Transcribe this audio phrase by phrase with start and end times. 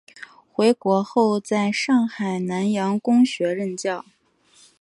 [0.51, 4.03] 回国后在上海南洋公学任教。